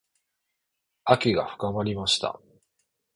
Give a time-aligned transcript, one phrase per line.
[1.03, 2.39] 秋が深まりました。